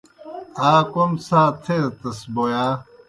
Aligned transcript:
آ 0.69 0.73
کوْم 0.91 1.11
څھا 1.25 1.41
تھیتَس 1.63 2.19
بوْ 2.33 2.43
یا؟ 2.51 2.65